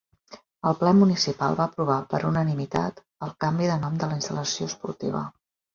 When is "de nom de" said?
3.75-4.13